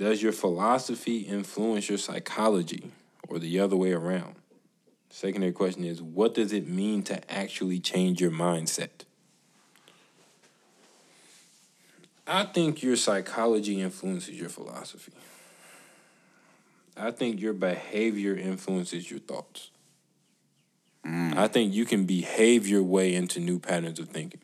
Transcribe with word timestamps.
Does 0.00 0.22
your 0.22 0.32
philosophy 0.32 1.18
influence 1.18 1.90
your 1.90 1.98
psychology 1.98 2.90
or 3.28 3.38
the 3.38 3.60
other 3.60 3.76
way 3.76 3.92
around? 3.92 4.36
Secondary 5.10 5.52
question 5.52 5.84
is 5.84 6.00
what 6.00 6.32
does 6.32 6.54
it 6.54 6.66
mean 6.66 7.02
to 7.02 7.30
actually 7.30 7.80
change 7.80 8.18
your 8.18 8.30
mindset? 8.30 9.04
I 12.26 12.44
think 12.44 12.82
your 12.82 12.96
psychology 12.96 13.82
influences 13.82 14.40
your 14.40 14.48
philosophy. 14.48 15.12
I 16.96 17.10
think 17.10 17.38
your 17.38 17.52
behavior 17.52 18.34
influences 18.34 19.10
your 19.10 19.20
thoughts. 19.20 19.70
Mm. 21.06 21.36
I 21.36 21.46
think 21.46 21.74
you 21.74 21.84
can 21.84 22.06
behave 22.06 22.66
your 22.66 22.82
way 22.82 23.14
into 23.14 23.38
new 23.38 23.58
patterns 23.58 23.98
of 23.98 24.08
thinking. 24.08 24.40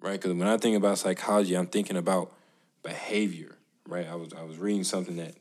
Right? 0.00 0.20
Because 0.20 0.38
when 0.38 0.46
I 0.46 0.56
think 0.56 0.76
about 0.76 0.98
psychology, 0.98 1.56
I'm 1.56 1.66
thinking 1.66 1.96
about 1.96 2.30
behavior. 2.84 3.56
Right? 3.88 4.06
I 4.08 4.14
was 4.14 4.32
I 4.32 4.44
was 4.44 4.58
reading 4.58 4.84
something 4.84 5.16
that 5.16 5.34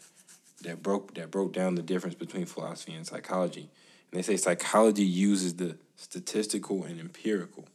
that 0.63 0.81
broke 0.81 1.13
that 1.13 1.29
broke 1.29 1.53
down 1.53 1.75
the 1.75 1.83
difference 1.83 2.16
between 2.16 2.45
philosophy 2.45 2.93
and 2.93 3.05
psychology. 3.05 3.69
And 4.11 4.17
they 4.17 4.23
say 4.23 4.38
psychology 4.38 5.03
uses 5.03 5.55
the 5.55 5.77
statistical 5.95 6.83
and 6.83 6.99
empirical. 6.99 7.66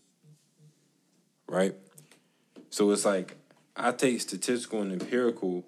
Right? 1.46 1.76
So 2.70 2.90
it's 2.90 3.04
like 3.04 3.36
I 3.76 3.92
take 3.92 4.20
statistical 4.20 4.82
and 4.82 4.92
empirical 4.92 5.64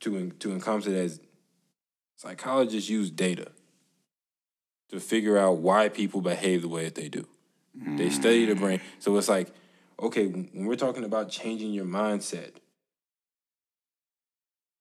to 0.00 0.30
to 0.30 0.52
encompass 0.52 0.86
it 0.88 0.96
as 0.96 1.20
psychologists 2.16 2.88
use 2.88 3.10
data 3.10 3.48
to 4.90 5.00
figure 5.00 5.36
out 5.36 5.58
why 5.58 5.88
people 5.88 6.20
behave 6.20 6.62
the 6.62 6.68
way 6.68 6.84
that 6.84 6.94
they 6.94 7.08
do. 7.08 7.26
Mm. 7.78 7.98
They 7.98 8.10
study 8.10 8.46
the 8.46 8.54
brain. 8.54 8.80
So 8.98 9.16
it's 9.16 9.28
like, 9.28 9.48
okay, 10.00 10.26
when 10.26 10.66
we're 10.66 10.76
talking 10.76 11.04
about 11.04 11.28
changing 11.28 11.72
your 11.72 11.84
mindset, 11.84 12.52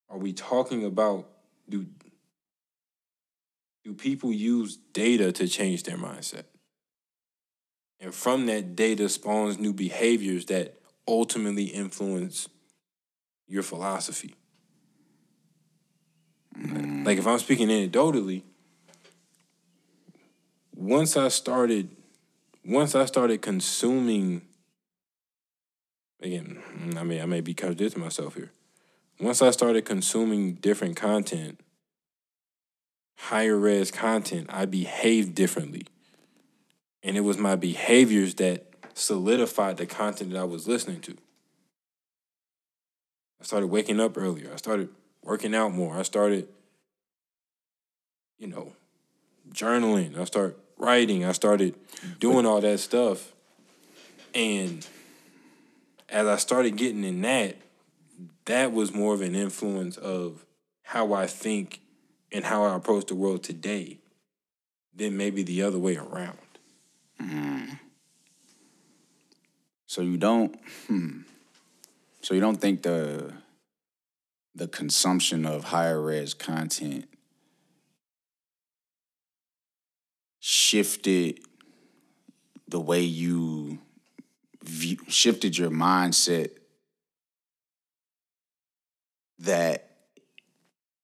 are 0.09 0.17
we 0.17 0.33
talking 0.33 0.85
about 0.85 1.27
do 1.69 1.85
do 3.83 3.93
people 3.93 4.31
use 4.31 4.77
data 4.93 5.31
to 5.31 5.47
change 5.47 5.83
their 5.83 5.97
mindset? 5.97 6.43
And 7.99 8.13
from 8.13 8.45
that 8.47 8.75
data 8.75 9.07
spawns 9.09 9.57
new 9.57 9.73
behaviors 9.73 10.45
that 10.45 10.79
ultimately 11.07 11.65
influence 11.65 12.49
your 13.47 13.63
philosophy. 13.63 14.35
Mm. 16.57 17.05
Like 17.05 17.17
if 17.17 17.27
I'm 17.27 17.39
speaking 17.39 17.67
anecdotally, 17.67 18.41
once 20.75 21.15
I 21.17 21.27
started 21.29 21.89
once 22.63 22.95
I 22.95 23.05
started 23.05 23.41
consuming 23.41 24.41
again, 26.21 26.61
I 26.97 27.03
mean 27.03 27.21
I 27.21 27.25
may 27.25 27.41
be 27.41 27.53
contradicting 27.53 28.01
myself 28.01 28.35
here. 28.35 28.51
Once 29.19 29.41
I 29.41 29.51
started 29.51 29.85
consuming 29.85 30.55
different 30.55 30.97
content, 30.97 31.59
higher 33.17 33.57
res 33.57 33.91
content, 33.91 34.47
I 34.49 34.65
behaved 34.65 35.35
differently. 35.35 35.83
And 37.01 37.15
it 37.15 37.21
was 37.21 37.37
my 37.37 37.55
behaviors 37.55 38.35
that 38.35 38.65
solidified 38.93 39.77
the 39.77 39.85
content 39.85 40.31
that 40.31 40.39
I 40.39 40.43
was 40.43 40.67
listening 40.67 41.01
to. 41.01 41.15
I 43.39 43.45
started 43.45 43.67
waking 43.67 43.99
up 43.99 44.17
earlier. 44.17 44.51
I 44.51 44.57
started 44.57 44.89
working 45.23 45.55
out 45.55 45.71
more. 45.71 45.95
I 45.95 46.01
started, 46.01 46.47
you 48.37 48.47
know, 48.47 48.73
journaling. 49.51 50.17
I 50.17 50.23
started 50.25 50.55
writing. 50.77 51.25
I 51.25 51.31
started 51.31 51.75
doing 52.19 52.45
all 52.45 52.59
that 52.61 52.79
stuff. 52.79 53.31
And 54.33 54.85
as 56.09 56.27
I 56.27 56.37
started 56.37 56.75
getting 56.75 57.03
in 57.03 57.21
that, 57.21 57.55
that 58.45 58.71
was 58.71 58.93
more 58.93 59.13
of 59.13 59.21
an 59.21 59.35
influence 59.35 59.97
of 59.97 60.45
how 60.83 61.13
I 61.13 61.27
think 61.27 61.81
and 62.31 62.45
how 62.45 62.63
I 62.63 62.75
approach 62.75 63.07
the 63.07 63.15
world 63.15 63.43
today 63.43 63.99
than 64.95 65.17
maybe 65.17 65.43
the 65.43 65.63
other 65.63 65.79
way 65.79 65.97
around. 65.97 66.37
Mm. 67.21 67.79
So 69.87 70.01
you 70.01 70.17
don't, 70.17 70.55
hmm. 70.87 71.21
So 72.21 72.33
you 72.33 72.41
don't 72.41 72.59
think 72.59 72.81
the 72.81 73.33
the 74.55 74.67
consumption 74.67 75.45
of 75.45 75.65
higher 75.65 76.01
res 76.01 76.33
content 76.33 77.05
shifted 80.39 81.39
the 82.67 82.79
way 82.79 83.01
you 83.01 83.79
view, 84.63 84.97
shifted 85.07 85.57
your 85.57 85.69
mindset 85.69 86.51
that 89.39 89.89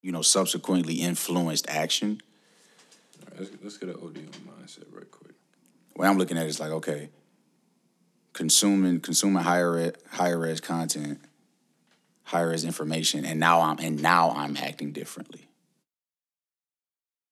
you 0.02 0.12
know 0.12 0.22
subsequently 0.22 0.94
influenced 0.96 1.68
action. 1.68 2.20
let's, 3.38 3.50
let's 3.62 3.78
get 3.78 3.90
an 3.90 3.96
OD 3.96 4.02
on 4.02 4.54
mindset 4.62 4.84
right 4.92 5.10
quick. 5.10 5.34
What 5.94 6.08
I'm 6.08 6.18
looking 6.18 6.38
at 6.38 6.46
is 6.46 6.60
like, 6.60 6.70
okay, 6.70 7.10
consuming 8.32 9.00
consuming 9.00 9.42
higher 9.42 9.76
ed, 9.76 9.98
higher 10.10 10.38
res 10.38 10.60
content, 10.60 11.20
higher 12.24 12.50
res 12.50 12.64
information, 12.64 13.24
and 13.24 13.38
now 13.38 13.60
I'm 13.60 13.78
and 13.78 14.02
now 14.02 14.30
I'm 14.30 14.56
acting 14.56 14.92
differently. 14.92 15.48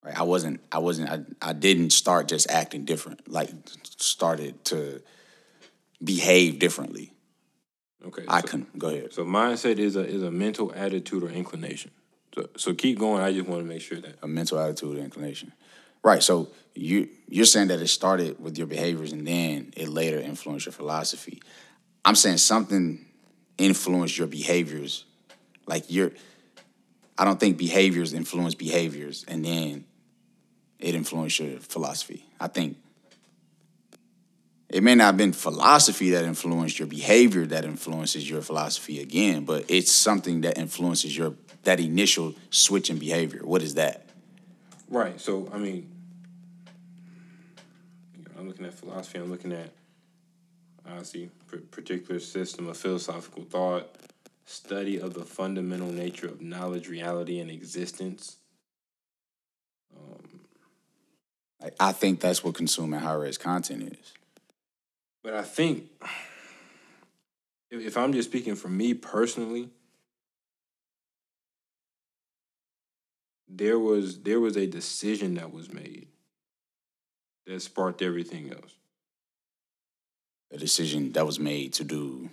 Right? 0.02 0.18
I 0.18 0.22
wasn't 0.22 0.60
I 0.72 0.78
wasn't 0.78 1.10
I, 1.10 1.50
I 1.50 1.52
didn't 1.52 1.90
start 1.90 2.28
just 2.28 2.50
acting 2.50 2.84
different, 2.84 3.30
like 3.30 3.50
started 3.98 4.64
to 4.66 5.02
behave 6.02 6.58
differently. 6.58 7.12
Okay. 8.06 8.24
I 8.28 8.40
so, 8.40 8.46
can 8.48 8.66
go 8.78 8.88
ahead. 8.88 9.12
So 9.12 9.24
mindset 9.24 9.78
is 9.78 9.96
a 9.96 10.06
is 10.06 10.22
a 10.22 10.30
mental 10.30 10.72
attitude 10.74 11.22
or 11.22 11.28
inclination. 11.28 11.90
So 12.34 12.48
so 12.56 12.74
keep 12.74 12.98
going. 12.98 13.22
I 13.22 13.32
just 13.32 13.46
want 13.46 13.62
to 13.62 13.68
make 13.68 13.82
sure 13.82 14.00
that 14.00 14.16
a 14.22 14.28
mental 14.28 14.58
attitude 14.58 14.96
or 14.96 15.00
inclination. 15.00 15.52
Right. 16.02 16.22
So 16.22 16.48
you 16.74 17.08
you're 17.28 17.44
saying 17.44 17.68
that 17.68 17.80
it 17.80 17.88
started 17.88 18.40
with 18.40 18.56
your 18.56 18.66
behaviors 18.66 19.12
and 19.12 19.26
then 19.26 19.72
it 19.76 19.88
later 19.88 20.18
influenced 20.18 20.66
your 20.66 20.72
philosophy. 20.72 21.42
I'm 22.04 22.14
saying 22.14 22.38
something 22.38 23.04
influenced 23.58 24.16
your 24.16 24.26
behaviors. 24.26 25.04
Like 25.66 25.84
you're 25.88 26.12
I 27.18 27.24
don't 27.24 27.38
think 27.38 27.58
behaviors 27.58 28.14
influence 28.14 28.54
behaviors 28.54 29.24
and 29.28 29.44
then 29.44 29.84
it 30.78 30.94
influenced 30.94 31.38
your 31.38 31.60
philosophy. 31.60 32.24
I 32.40 32.48
think 32.48 32.78
it 34.70 34.84
may 34.84 34.94
not 34.94 35.06
have 35.06 35.16
been 35.16 35.32
philosophy 35.32 36.10
that 36.10 36.24
influenced 36.24 36.78
your 36.78 36.86
behavior 36.86 37.44
that 37.46 37.64
influences 37.64 38.28
your 38.30 38.40
philosophy 38.40 39.00
again, 39.00 39.44
but 39.44 39.64
it's 39.68 39.90
something 39.90 40.42
that 40.42 40.56
influences 40.56 41.16
your 41.16 41.34
that 41.64 41.80
initial 41.80 42.34
switch 42.50 42.88
in 42.88 42.98
behavior. 42.98 43.40
What 43.44 43.62
is 43.62 43.74
that? 43.74 44.06
Right. 44.88 45.20
So 45.20 45.50
I 45.52 45.58
mean, 45.58 45.90
I'm 48.38 48.46
looking 48.46 48.64
at 48.64 48.74
philosophy. 48.74 49.18
I'm 49.18 49.30
looking 49.30 49.52
at 49.52 49.72
obviously 50.86 51.30
particular 51.70 52.20
system 52.20 52.68
of 52.68 52.76
philosophical 52.76 53.42
thought, 53.44 53.96
study 54.46 55.00
of 55.00 55.14
the 55.14 55.24
fundamental 55.24 55.90
nature 55.90 56.28
of 56.28 56.40
knowledge, 56.40 56.88
reality, 56.88 57.40
and 57.40 57.50
existence. 57.50 58.36
Um, 59.96 60.40
I 61.78 61.90
think 61.90 62.20
that's 62.20 62.44
what 62.44 62.54
consuming 62.54 63.00
high 63.00 63.14
res 63.14 63.36
content 63.36 63.98
is. 63.98 64.12
But 65.22 65.34
I 65.34 65.42
think 65.42 65.90
if 67.70 67.96
I'm 67.96 68.12
just 68.12 68.28
speaking 68.28 68.56
for 68.56 68.68
me 68.68 68.94
personally, 68.94 69.70
there 73.48 73.78
was 73.78 74.20
there 74.20 74.40
was 74.40 74.56
a 74.56 74.66
decision 74.66 75.34
that 75.34 75.52
was 75.52 75.72
made 75.72 76.08
that 77.46 77.60
sparked 77.60 78.02
everything 78.02 78.52
else. 78.52 78.74
A 80.52 80.58
decision 80.58 81.12
that 81.12 81.26
was 81.26 81.38
made 81.38 81.72
to 81.74 81.84
do 81.84 82.30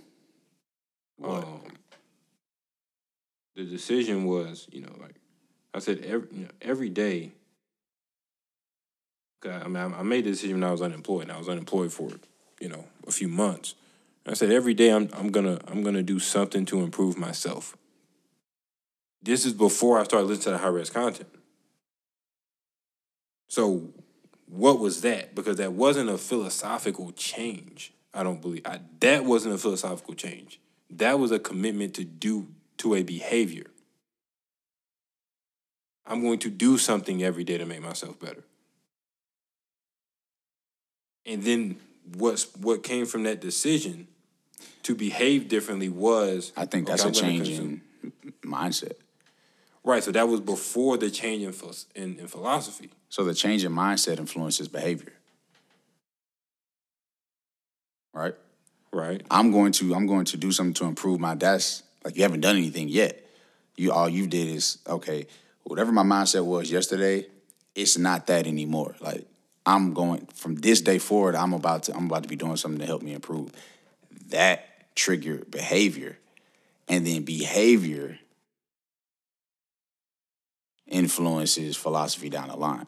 what? 1.18 1.44
Um, 1.44 1.62
the 3.56 3.64
decision 3.64 4.26
was, 4.26 4.68
you 4.72 4.82
know, 4.82 4.94
like 5.00 5.16
I 5.74 5.80
said, 5.80 6.04
every 6.06 6.28
you 6.32 6.44
know, 6.44 6.52
every 6.62 6.90
day. 6.90 7.32
I 9.46 9.68
mean, 9.68 9.78
I 9.78 10.04
made 10.04 10.26
the 10.26 10.32
decision 10.32 10.60
when 10.60 10.64
I 10.68 10.72
was 10.72 10.82
unemployed, 10.82 11.24
and 11.24 11.32
I 11.32 11.38
was 11.38 11.48
unemployed 11.48 11.94
for, 11.94 12.10
you 12.60 12.70
know, 12.70 12.86
a 13.08 13.12
few 13.12 13.28
months. 13.28 13.76
I 14.26 14.34
said 14.34 14.52
every 14.52 14.74
day 14.74 14.90
I'm 14.90 15.10
I'm 15.14 15.30
gonna 15.30 15.60
I'm 15.68 15.84
gonna 15.84 16.04
do 16.04 16.20
something 16.20 16.66
to 16.66 16.82
improve 16.82 17.18
myself. 17.18 17.78
This 19.22 19.46
is 19.46 19.54
before 19.54 20.00
I 20.00 20.04
started 20.04 20.28
listening 20.28 20.44
to 20.44 20.50
the 20.52 20.58
high 20.58 20.68
res 20.68 20.90
content. 20.90 21.30
So, 23.48 23.90
what 24.48 24.80
was 24.80 25.02
that? 25.02 25.34
Because 25.34 25.58
that 25.58 25.74
wasn't 25.74 26.10
a 26.10 26.18
philosophical 26.18 27.12
change. 27.14 27.94
I 28.14 28.24
don't 28.24 28.42
believe 28.42 28.66
I, 28.66 28.82
that 29.00 29.26
wasn't 29.26 29.56
a 29.56 29.58
philosophical 29.58 30.14
change. 30.14 30.60
That 30.90 31.20
was 31.20 31.32
a 31.32 31.40
commitment 31.40 31.94
to 31.96 32.04
do 32.04 32.48
to 32.78 32.96
a 32.96 33.04
behavior. 33.04 33.66
I'm 36.06 36.22
going 36.22 36.40
to 36.40 36.50
do 36.50 36.78
something 36.78 37.24
every 37.24 37.44
day 37.44 37.58
to 37.58 37.66
make 37.66 37.82
myself 37.82 38.20
better. 38.20 38.44
And 41.26 41.44
then 41.44 41.78
what's 42.16 42.56
what 42.56 42.84
came 42.84 43.06
from 43.06 43.24
that 43.24 43.42
decision 43.42 44.08
to 44.84 44.96
behave 44.96 45.48
differently 45.48 45.90
was. 45.90 46.54
I 46.56 46.66
think 46.66 46.88
that's 46.88 47.04
I'm 47.04 47.12
a 47.12 47.14
change 47.14 47.50
in 47.50 47.82
mindset. 48.44 48.94
Right, 49.84 50.04
so 50.04 50.12
that 50.12 50.28
was 50.28 50.42
before 50.42 50.98
the 50.98 51.10
change 51.10 51.44
in, 51.44 52.04
in, 52.04 52.20
in 52.20 52.28
philosophy. 52.28 52.90
So 53.10 53.24
the 53.24 53.34
change 53.34 53.64
in 53.64 53.72
mindset 53.72 54.20
influences 54.20 54.68
behavior. 54.68 55.14
Right? 58.14 58.36
Right. 58.92 59.22
I'm 59.32 59.52
going 59.52 59.72
to 59.74 59.94
I'm 59.94 60.08
going 60.08 60.26
to 60.26 60.38
do 60.38 60.52
something 60.52 60.74
to 60.76 60.86
improve 60.86 61.20
my 61.20 61.36
desk. 61.36 61.84
like 62.04 62.16
you 62.16 62.24
haven't 62.24 62.42
done 62.42 62.56
anything 62.56 62.90
yet. 62.90 63.26
You 63.76 63.92
all 63.92 64.10
you 64.10 64.28
did 64.28 64.48
is 64.48 64.80
okay, 64.88 65.28
whatever 65.64 65.92
my 65.92 66.04
mindset 66.04 66.46
was 66.46 66.72
yesterday, 66.72 67.28
it's 67.76 67.98
not 67.98 68.28
that 68.28 68.48
anymore. 68.48 68.96
Like 69.00 69.26
I'm 69.68 69.94
going 69.94 70.26
from 70.34 70.56
this 70.56 70.82
day 70.82 70.98
forward, 70.98 71.36
I'm 71.36 71.54
about 71.54 71.84
to 71.84 71.96
I'm 71.96 72.06
about 72.06 72.24
to 72.24 72.30
be 72.30 72.36
doing 72.36 72.56
something 72.56 72.80
to 72.80 72.86
help 72.86 73.02
me 73.02 73.14
improve. 73.14 73.52
That 74.30 74.96
triggered 74.96 75.52
behavior. 75.52 76.18
And 76.88 77.06
then 77.06 77.24
behavior 77.24 78.18
influences 80.88 81.76
philosophy 81.76 82.30
down 82.30 82.48
the 82.48 82.56
line. 82.56 82.88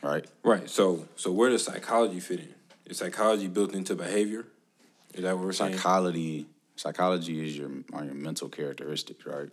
Right? 0.00 0.24
Right. 0.44 0.70
So 0.70 1.08
so 1.16 1.32
where 1.32 1.50
does 1.50 1.64
psychology 1.64 2.20
fit 2.20 2.40
in? 2.40 2.54
Is 2.86 2.98
psychology 2.98 3.48
built 3.48 3.74
into 3.74 3.94
behavior? 3.96 4.46
Is 5.14 5.24
that 5.24 5.36
what 5.36 5.46
we're 5.46 5.52
saying? 5.52 5.74
Psychology 5.74 6.46
psychology 6.76 7.44
is 7.44 7.58
your 7.58 7.70
are 7.92 8.04
your 8.04 8.14
mental 8.14 8.48
characteristics, 8.48 9.26
right? 9.26 9.50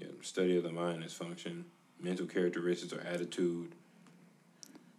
yeah, 0.00 0.06
study 0.22 0.56
of 0.56 0.62
the 0.62 0.72
mind 0.72 1.04
is 1.04 1.12
function, 1.12 1.66
mental 2.00 2.26
characteristics 2.26 2.92
or 2.92 3.00
attitude. 3.00 3.72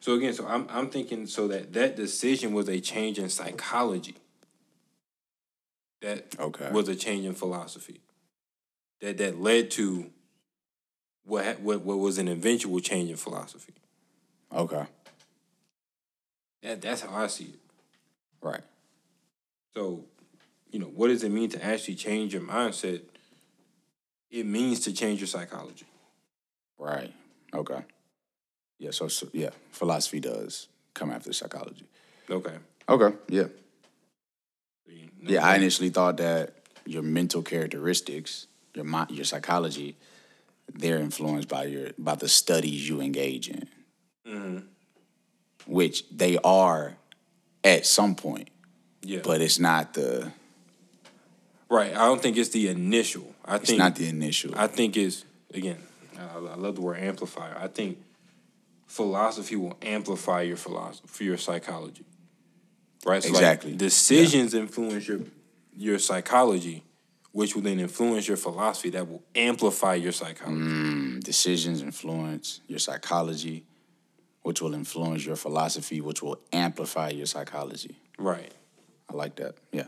So 0.01 0.15
again, 0.15 0.33
so 0.33 0.45
I'm 0.47 0.67
I'm 0.69 0.89
thinking 0.89 1.27
so 1.27 1.47
that 1.47 1.73
that 1.73 1.95
decision 1.95 2.53
was 2.53 2.67
a 2.67 2.79
change 2.81 3.19
in 3.19 3.29
psychology. 3.29 4.15
That 6.01 6.35
Okay. 6.39 6.69
was 6.71 6.89
a 6.89 6.95
change 6.95 7.25
in 7.25 7.35
philosophy. 7.35 8.01
That 8.99 9.17
that 9.19 9.39
led 9.39 9.69
to 9.71 10.09
what 11.23 11.61
what 11.61 11.81
what 11.81 11.99
was 11.99 12.17
an 12.17 12.27
eventual 12.27 12.79
change 12.79 13.11
in 13.11 13.15
philosophy. 13.15 13.73
Okay. 14.51 14.85
That 16.63 16.81
that's 16.81 17.01
how 17.01 17.15
I 17.15 17.27
see 17.27 17.45
it. 17.45 17.59
Right. 18.41 18.61
So, 19.75 20.03
you 20.71 20.79
know, 20.79 20.87
what 20.87 21.09
does 21.09 21.23
it 21.23 21.29
mean 21.29 21.49
to 21.51 21.63
actually 21.63 21.95
change 21.95 22.33
your 22.33 22.41
mindset? 22.41 23.01
It 24.31 24.47
means 24.47 24.79
to 24.81 24.93
change 24.93 25.19
your 25.19 25.27
psychology. 25.27 25.85
Right. 26.79 27.13
Okay. 27.53 27.83
Yeah. 28.81 28.89
So, 28.91 29.07
so 29.07 29.27
yeah, 29.31 29.51
philosophy 29.71 30.19
does 30.19 30.67
come 30.95 31.11
after 31.11 31.31
psychology. 31.33 31.85
Okay. 32.27 32.55
Okay. 32.89 33.15
Yeah. 33.29 33.45
You 34.87 35.05
know, 35.21 35.31
Yeah. 35.33 35.45
I 35.45 35.55
initially 35.55 35.91
thought 35.91 36.17
that 36.17 36.55
your 36.85 37.03
mental 37.03 37.43
characteristics, 37.43 38.47
your 38.73 38.85
mind, 38.85 39.11
your 39.11 39.23
psychology, 39.23 39.97
they're 40.73 40.97
influenced 40.97 41.47
by 41.47 41.65
your 41.65 41.91
by 41.99 42.15
the 42.15 42.27
studies 42.27 42.89
you 42.89 43.01
engage 43.01 43.49
in, 43.49 43.67
mm-hmm. 44.27 44.59
which 45.67 46.09
they 46.09 46.39
are 46.43 46.95
at 47.63 47.85
some 47.85 48.15
point, 48.15 48.49
yeah. 49.03 49.19
but 49.23 49.41
it's 49.41 49.59
not 49.59 49.93
the 49.93 50.31
right. 51.69 51.91
I 51.91 52.05
don't 52.07 52.21
think 52.21 52.37
it's 52.37 52.49
the 52.49 52.67
initial. 52.69 53.35
I 53.45 53.57
it's 53.57 53.67
think 53.67 53.79
not 53.79 53.95
the 53.95 54.07
initial. 54.07 54.53
I 54.55 54.65
think 54.65 54.97
it's 54.97 55.23
again. 55.53 55.83
I, 56.17 56.37
I 56.37 56.55
love 56.55 56.75
the 56.75 56.81
word 56.81 56.97
amplifier. 56.99 57.55
I 57.59 57.67
think 57.67 57.97
philosophy 58.91 59.55
will 59.55 59.77
amplify 59.81 60.41
your 60.41 60.57
philosophy 60.57 61.07
for 61.07 61.23
your 61.23 61.37
psychology. 61.37 62.05
Right. 63.05 63.23
So 63.23 63.29
like, 63.29 63.37
Exactly. 63.37 63.75
decisions 63.75 64.53
influence 64.53 65.07
your 65.07 65.21
your 65.73 65.97
psychology, 65.99 66.83
which 67.31 67.55
will 67.55 67.61
then 67.63 67.79
influence 67.79 68.27
your 68.27 68.37
philosophy. 68.37 68.89
That 68.91 69.07
will 69.09 69.23
amplify 69.33 69.95
your 69.95 70.11
psychology. 70.11 70.61
Mm, 70.61 71.23
decisions 71.23 71.81
influence 71.81 72.59
your 72.67 72.79
psychology, 72.79 73.63
which 74.43 74.61
will 74.61 74.73
influence 74.73 75.25
your 75.25 75.37
philosophy, 75.37 76.01
which 76.01 76.21
will 76.21 76.39
amplify 76.51 77.09
your 77.09 77.25
psychology. 77.25 77.95
Right. 78.19 78.51
I 79.09 79.13
like 79.15 79.35
that. 79.37 79.55
Yeah. 79.71 79.87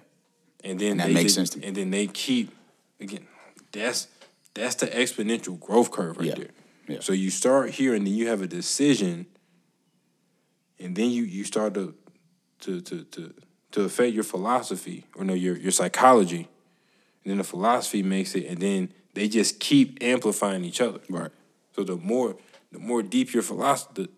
and 0.63 0.79
then 0.79 0.97
that 0.97 1.07
they 1.07 1.13
makes 1.13 1.33
sense 1.33 1.49
to 1.51 1.59
me. 1.59 1.65
And 1.67 1.75
then 1.75 1.91
they 1.91 2.07
keep 2.07 2.51
again. 3.01 3.27
That's 3.73 4.07
that's 4.53 4.75
the 4.75 4.87
exponential 4.87 5.59
growth 5.59 5.91
curve 5.91 6.17
right 6.17 6.27
Yeah. 6.29 6.35
there. 6.35 6.53
Yeah. 6.87 6.99
So 7.01 7.13
you 7.13 7.29
start 7.29 7.71
here, 7.71 7.93
and 7.93 8.05
then 8.05 8.13
you 8.13 8.27
have 8.27 8.41
a 8.41 8.47
decision, 8.47 9.25
and 10.79 10.95
then 10.95 11.09
you 11.09 11.23
you 11.23 11.43
start 11.43 11.73
to 11.75 11.95
to 12.61 12.81
to 12.81 13.03
to 13.05 13.33
to 13.71 13.81
affect 13.83 14.13
your 14.13 14.23
philosophy 14.23 15.05
or 15.15 15.23
no 15.23 15.33
your 15.33 15.55
your 15.57 15.71
psychology, 15.71 16.47
and 17.23 17.31
then 17.31 17.37
the 17.37 17.43
philosophy 17.43 18.03
makes 18.03 18.35
it, 18.35 18.45
and 18.47 18.59
then 18.59 18.93
they 19.13 19.27
just 19.27 19.59
keep 19.59 20.03
amplifying 20.03 20.63
each 20.63 20.81
other. 20.81 20.99
Right. 21.09 21.31
So 21.75 21.83
the 21.83 21.95
more 21.95 22.35
the 22.71 22.79
more 22.79 23.03
deep 23.03 23.33
your 23.33 23.43
philosophy, 23.43 23.93
the, 23.93 24.09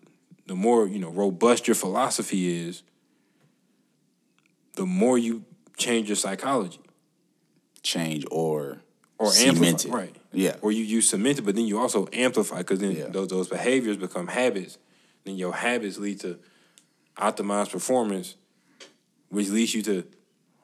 the 0.46 0.54
more 0.54 0.86
you 0.86 0.98
know 0.98 1.10
robust 1.10 1.68
your 1.68 1.74
philosophy 1.76 2.66
is, 2.66 2.82
the 4.74 4.86
more 4.86 5.18
you 5.18 5.44
change 5.76 6.08
your 6.08 6.16
psychology 6.16 6.80
Change 7.82 8.24
or 8.32 8.80
or 9.18 9.30
cement 9.30 9.84
amplify, 9.86 9.88
it. 9.88 9.92
right? 10.00 10.16
Yeah. 10.32 10.56
Or 10.62 10.70
you 10.72 10.82
use 10.84 11.08
cement 11.08 11.38
it, 11.38 11.42
but 11.42 11.54
then 11.54 11.66
you 11.66 11.78
also 11.78 12.08
amplify 12.12 12.58
because 12.58 12.80
then 12.80 12.92
Yeah. 12.92 13.08
those 13.08 13.28
those 13.28 13.48
behaviors 13.48 13.96
become 13.96 14.26
habits. 14.28 14.78
Then 15.24 15.36
your 15.36 15.52
habits 15.54 15.98
lead 15.98 16.20
to 16.20 16.38
optimized 17.16 17.70
performance, 17.72 18.36
which 19.30 19.48
leads 19.48 19.74
you 19.74 19.82
to 19.82 20.04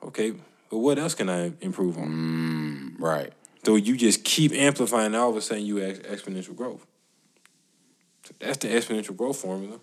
okay, 0.03 0.35
but 0.71 0.79
what 0.79 0.99
else 0.99 1.15
can 1.15 1.29
I 1.31 1.53
improve 1.61 1.97
on? 1.99 2.09
Mm, 2.09 3.01
right. 3.01 3.33
So 3.65 3.77
you 3.77 3.97
just 3.97 4.25
keep 4.25 4.53
amplifying, 4.53 5.07
and 5.07 5.17
all 5.17 5.31
of 5.31 5.37
a 5.37 5.41
sudden 5.41 5.65
you 5.65 5.81
ex- 5.83 6.01
exponential 6.01 6.55
growth. 6.57 6.85
So 8.25 8.35
that's 8.39 8.59
the 8.59 8.69
exponential 8.69 9.17
growth 9.17 9.39
formula. 9.41 9.79